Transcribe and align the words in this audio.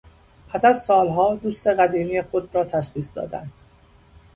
پس 0.49 0.65
از 0.65 0.83
سالها 0.83 1.35
دوست 1.35 1.67
قدیمی 1.67 2.21
خود 2.21 2.55
را 2.55 2.63
تشخیص 2.63 3.11
دادن 3.15 3.51